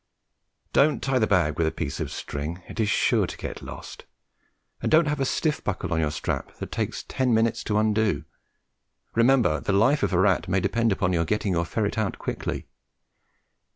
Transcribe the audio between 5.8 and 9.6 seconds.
on your strap that takes ten minutes to undo. Remember